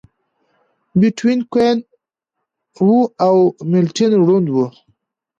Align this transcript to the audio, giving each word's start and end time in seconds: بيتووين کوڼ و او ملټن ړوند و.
بيتووين 0.99 1.39
کوڼ 1.53 1.75
و 2.85 2.89
او 3.27 3.35
ملټن 3.71 4.11
ړوند 4.25 4.47
و. 4.51 4.55